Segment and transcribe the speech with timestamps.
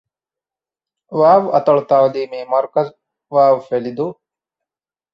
[1.17, 1.19] ވ.
[1.53, 2.91] އަތޮޅު ތަޢުލީމީ މަރުކަޒު،
[3.33, 3.35] ވ.
[3.67, 4.07] ފެލިދޫ